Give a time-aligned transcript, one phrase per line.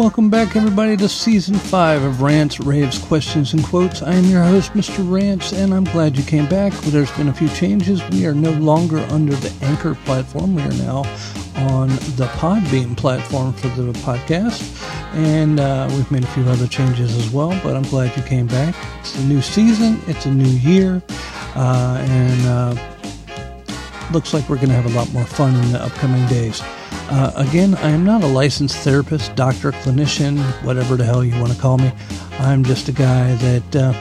[0.00, 4.00] Welcome back, everybody, to season five of Rants, Raves, Questions, and Quotes.
[4.00, 5.04] I am your host, Mr.
[5.06, 6.72] Rants, and I'm glad you came back.
[6.72, 8.02] There's been a few changes.
[8.08, 10.54] We are no longer under the Anchor platform.
[10.54, 11.00] We are now
[11.54, 14.82] on the Podbean platform for the podcast,
[15.12, 17.50] and uh, we've made a few other changes as well.
[17.62, 18.74] But I'm glad you came back.
[19.00, 20.00] It's a new season.
[20.06, 21.02] It's a new year,
[21.54, 25.82] uh, and uh, looks like we're going to have a lot more fun in the
[25.84, 26.62] upcoming days.
[27.10, 31.52] Uh, again, I am not a licensed therapist, doctor, clinician, whatever the hell you want
[31.52, 31.90] to call me.
[32.38, 33.92] I'm just a guy that uh,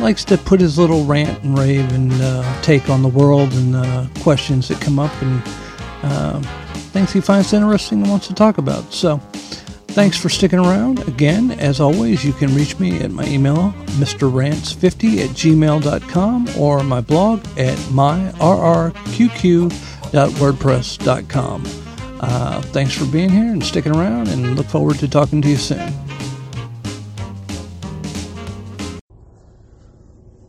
[0.00, 3.76] likes to put his little rant and rave and uh, take on the world and
[3.76, 5.40] uh, questions that come up and
[6.02, 6.40] uh,
[6.90, 8.92] things he finds interesting and wants to talk about.
[8.92, 9.18] So,
[9.88, 11.06] thanks for sticking around.
[11.06, 17.00] Again, as always, you can reach me at my email, mrrants50 at gmail.com, or my
[17.00, 21.64] blog at myrrqq.com www.wordpress.com.
[22.20, 25.56] Uh, thanks for being here and sticking around, and look forward to talking to you
[25.56, 25.92] soon.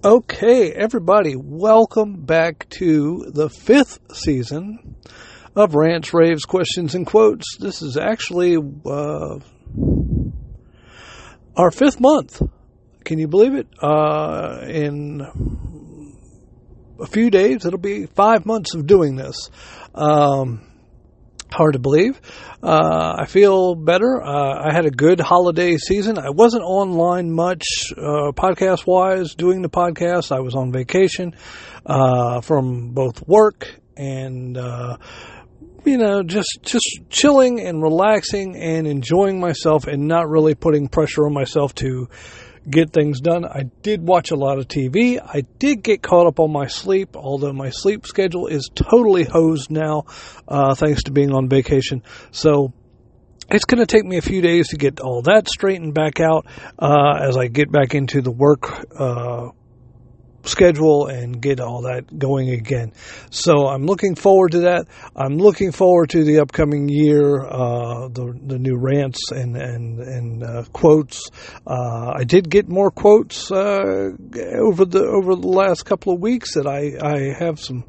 [0.03, 4.95] Okay, everybody, welcome back to the fifth season
[5.56, 7.58] of Rants, Raves, Questions, and Quotes.
[7.58, 9.39] This is actually uh,
[11.56, 12.41] our fifth month.
[13.03, 13.67] Can you believe it?
[13.81, 15.28] Uh, in
[17.00, 17.66] a few days.
[17.66, 19.50] It'll be five months of doing this.
[19.95, 20.61] Um,
[21.52, 22.19] hard to believe.
[22.61, 24.22] Uh, I feel better.
[24.22, 26.17] Uh, I had a good holiday season.
[26.17, 27.64] I wasn't online much
[27.97, 30.31] uh, podcast wise doing the podcast.
[30.31, 31.36] I was on vacation
[31.86, 34.97] uh, from both work and uh,
[35.86, 41.25] you know just just chilling and relaxing and enjoying myself and not really putting pressure
[41.25, 42.09] on myself to
[42.70, 43.45] get things done.
[43.45, 45.20] I did watch a lot of TV.
[45.22, 49.70] I did get caught up on my sleep, although my sleep schedule is totally hosed
[49.70, 50.06] now,
[50.48, 52.03] uh, thanks to being on vacation.
[52.31, 52.73] So
[53.52, 56.45] it's going to take me a few days to get all that straightened back out
[56.78, 59.50] uh, as I get back into the work uh,
[60.44, 62.91] schedule and get all that going again.
[63.29, 64.88] So I'm looking forward to that.
[65.16, 70.44] I'm looking forward to the upcoming year, uh, the the new rants and and and
[70.44, 71.29] uh, quotes.
[71.66, 74.11] Uh, I did get more quotes uh,
[74.55, 77.83] over the over the last couple of weeks that I I have some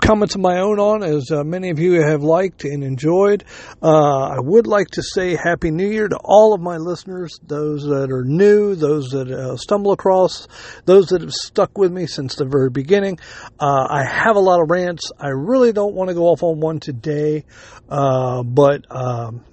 [0.00, 3.44] comments of my own on, as uh, many of you have liked and enjoyed.
[3.82, 7.84] Uh, I would like to say Happy New Year to all of my listeners, those
[7.84, 10.48] that are new, those that uh, stumble across,
[10.84, 13.18] those that have stuck with me since the very beginning.
[13.60, 15.10] Uh, I have a lot of rants.
[15.18, 17.44] I really don't want to go off on one today,
[17.88, 19.44] uh, but um,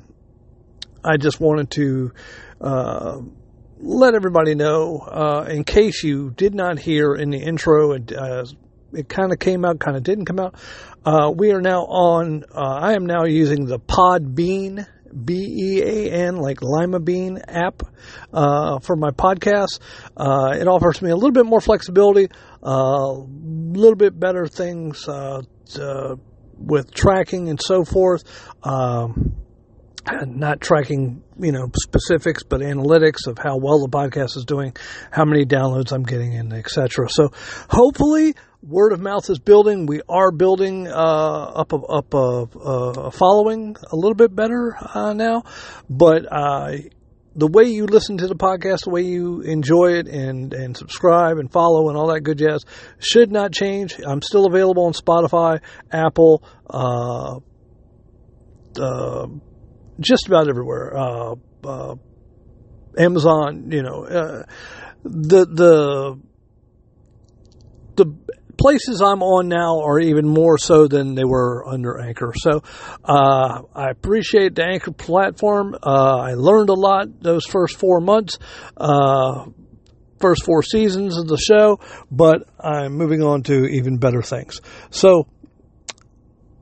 [1.04, 2.12] I just wanted to
[2.62, 3.22] uh,
[3.78, 8.46] let everybody know, uh, in case you did not hear in the intro, uh,
[8.96, 10.56] it kind of came out, kind of didn't come out.
[11.06, 14.88] Uh, we are now on, uh, I am now using the Podbean,
[15.24, 17.84] B E A N, like Lima Bean app
[18.34, 19.80] uh, for my podcast.
[20.18, 22.28] Uh, it offers me a little bit more flexibility,
[22.64, 25.42] a uh, little bit better things uh,
[25.74, 26.20] to,
[26.58, 28.24] with tracking and so forth.
[28.64, 29.36] Um,
[30.28, 34.76] not tracking, you know, specifics, but analytics of how well the podcast is doing,
[35.12, 37.08] how many downloads I'm getting, and etc.
[37.10, 37.30] So,
[37.70, 38.36] hopefully,
[38.68, 39.86] word of mouth is building.
[39.86, 45.14] We are building uh, up a, up a, a, following a little bit better uh,
[45.14, 45.44] now,
[45.90, 46.78] but uh,
[47.36, 51.38] the way you listen to the podcast, the way you enjoy it and and subscribe
[51.38, 52.66] and follow and all that good jazz
[53.00, 54.00] should not change.
[54.06, 55.62] I'm still available on Spotify,
[55.92, 57.40] Apple, uh,
[58.82, 59.28] uh,
[60.00, 60.96] just about everywhere.
[60.97, 61.96] Uh,
[62.97, 64.06] Amazon, you know,
[65.03, 66.20] the the
[67.96, 68.06] the
[68.58, 72.34] places I'm on now are even more so than they were under Anchor.
[72.36, 72.64] So
[73.04, 75.76] uh, I appreciate the Anchor platform.
[75.76, 78.38] Uh, I learned a lot those first four months,
[78.78, 79.46] uh,
[80.20, 81.80] first four seasons of the show,
[82.12, 84.62] but I'm moving on to even better things.
[84.90, 85.28] So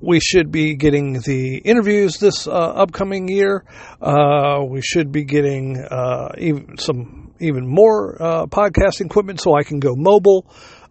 [0.01, 3.63] we should be getting the interviews this uh, upcoming year.
[4.01, 8.17] Uh, we should be getting uh, even some even more
[8.51, 10.45] podcast equipment so I can go mobile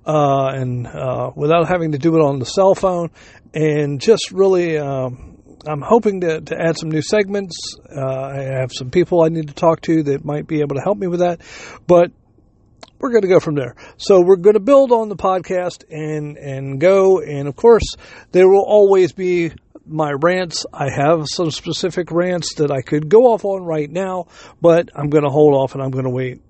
[0.06, 3.10] uh, and uh, without having to do it on the cell phone,
[3.54, 4.78] and just really.
[4.78, 5.28] Um,
[5.64, 7.76] I'm hoping to, to add some new segments.
[7.88, 10.82] Uh, I have some people I need to talk to that might be able to
[10.82, 11.40] help me with that,
[11.86, 12.10] but
[12.98, 13.74] we're going to go from there.
[13.96, 17.20] So we're going to build on the podcast and and go.
[17.20, 17.82] And of course,
[18.30, 19.52] there will always be
[19.84, 20.64] my rants.
[20.72, 24.26] I have some specific rants that I could go off on right now,
[24.60, 26.40] but I'm going to hold off and I'm going to wait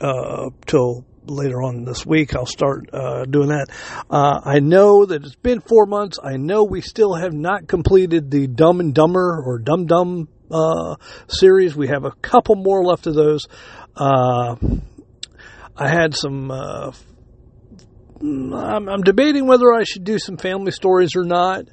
[0.00, 2.34] uh, till later on this week.
[2.34, 3.66] I'll start uh, doing that.
[4.10, 6.18] Uh, I know that it's been four months.
[6.22, 10.96] I know we still have not completed the Dumb and Dumber or Dum Dum uh,
[11.28, 11.74] series.
[11.74, 13.46] We have a couple more left of those.
[13.96, 14.56] Uh,
[15.76, 16.50] I had some.
[16.50, 16.92] Uh,
[18.20, 21.64] I'm, I'm, debating whether I should do some family stories or not.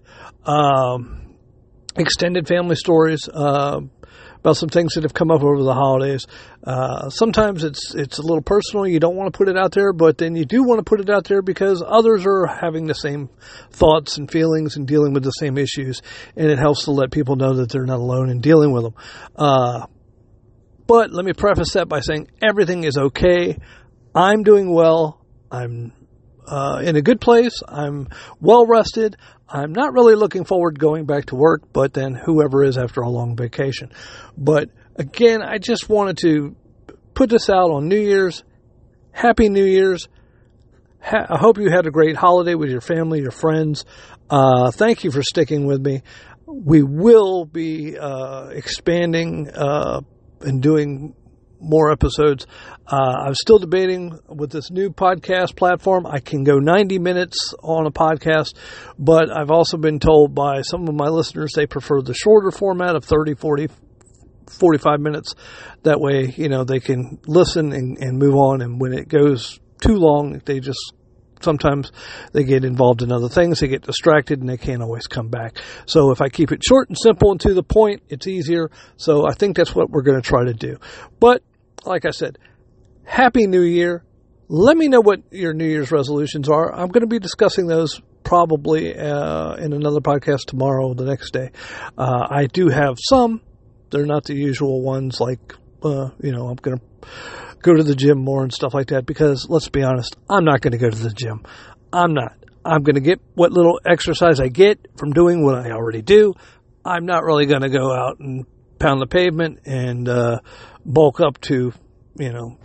[0.45, 1.35] Um,
[1.95, 3.29] extended family stories.
[4.39, 6.25] About some things that have come up over the holidays.
[6.63, 8.87] Uh, sometimes it's it's a little personal.
[8.87, 11.01] You don't want to put it out there, but then you do want to put
[11.01, 13.29] it out there because others are having the same
[13.71, 16.01] thoughts and feelings and dealing with the same issues,
[16.37, 18.93] and it helps to let people know that they're not alone in dealing with them.
[19.35, 19.87] Uh,
[20.87, 23.57] but let me preface that by saying everything is okay.
[24.15, 25.23] I'm doing well.
[25.51, 25.93] I'm
[26.47, 27.61] uh, in a good place.
[27.67, 28.07] I'm
[28.41, 29.15] well rested.
[29.51, 33.01] I'm not really looking forward to going back to work, but then whoever is after
[33.01, 33.91] a long vacation.
[34.37, 36.55] But again, I just wanted to
[37.15, 38.43] put this out on New Year's.
[39.11, 40.07] Happy New Year's.
[41.01, 43.85] Ha- I hope you had a great holiday with your family, your friends.
[44.29, 46.03] Uh, thank you for sticking with me.
[46.45, 50.01] We will be uh, expanding uh,
[50.41, 51.15] and doing
[51.59, 52.47] more episodes.
[52.87, 56.05] Uh, I'm still debating with this new podcast platform.
[56.05, 58.55] I can go 90 minutes on a podcast,
[58.97, 62.95] but I've also been told by some of my listeners they prefer the shorter format
[62.95, 63.67] of 30, 40,
[64.49, 65.35] 45 minutes.
[65.83, 68.61] That way, you know, they can listen and, and move on.
[68.61, 70.93] And when it goes too long, they just
[71.41, 71.91] sometimes
[72.33, 75.57] they get involved in other things, they get distracted, and they can't always come back.
[75.85, 78.69] So if I keep it short and simple and to the point, it's easier.
[78.97, 80.77] So I think that's what we're going to try to do.
[81.19, 81.41] But
[81.85, 82.37] like I said,
[83.03, 84.03] Happy New Year.
[84.47, 86.73] Let me know what your New Year's resolutions are.
[86.73, 91.51] I'm going to be discussing those probably uh, in another podcast tomorrow, the next day.
[91.97, 93.41] Uh, I do have some.
[93.91, 95.53] They're not the usual ones like,
[95.83, 96.83] uh, you know, I'm going to
[97.61, 100.61] go to the gym more and stuff like that because let's be honest, I'm not
[100.61, 101.43] going to go to the gym.
[101.91, 102.33] I'm not.
[102.63, 106.33] I'm going to get what little exercise I get from doing what I already do.
[106.85, 108.45] I'm not really going to go out and
[108.79, 110.39] pound the pavement and uh,
[110.85, 111.73] bulk up to,
[112.17, 112.57] you know,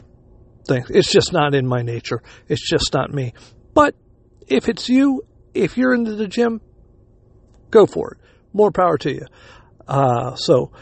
[0.67, 0.91] things.
[0.91, 2.23] It's just not in my nature.
[2.49, 3.35] It's just not me.
[3.75, 3.95] But
[4.47, 5.23] if it's you,
[5.53, 6.61] if you're into the gym,
[7.71, 8.19] go for it.
[8.53, 9.27] More power to you.
[9.87, 10.73] Uh, so,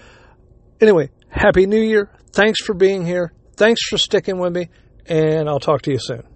[0.81, 2.11] anyway, Happy New Year.
[2.32, 3.32] Thanks for being here.
[3.56, 4.69] Thanks for sticking with me,
[5.06, 6.31] and I'll talk to you soon.